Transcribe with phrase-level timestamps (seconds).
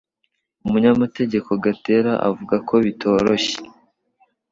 [0.65, 3.57] Umunyamategeko Gatera avuga ko bitoroshye